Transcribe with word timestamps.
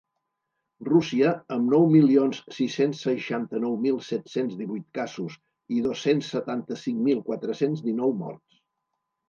Rússia, 0.87 1.33
amb 1.55 1.69
nou 1.73 1.85
milions 1.95 2.39
sis-cents 2.59 3.03
seixanta-nou 3.09 3.77
mil 3.85 4.01
set-cents 4.09 4.57
divuit 4.63 4.89
casos 5.01 5.37
i 5.77 5.85
dos-cents 5.91 6.33
setanta-cinc 6.39 7.07
mil 7.11 7.25
quatre-cents 7.31 7.89
dinou 7.91 8.19
morts. 8.27 8.63